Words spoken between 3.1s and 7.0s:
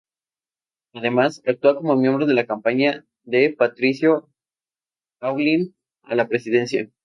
de Patricio Aylwin a la presidencia.